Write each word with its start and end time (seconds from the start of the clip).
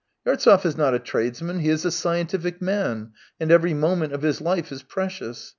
Yartsev 0.25 0.65
is 0.65 0.75
not 0.75 0.95
a 0.95 0.97
tradesman; 0.99 1.59
he 1.59 1.69
is 1.69 1.85
a 1.85 1.91
scientific 1.91 2.59
man, 2.59 3.11
and 3.39 3.51
every 3.51 3.75
moment 3.75 4.13
of 4.13 4.23
his 4.23 4.41
life 4.41 4.71
is 4.71 4.81
precious. 4.81 5.49